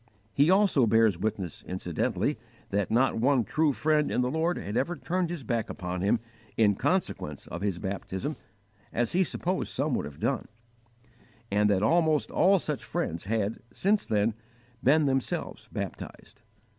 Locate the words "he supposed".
9.11-9.69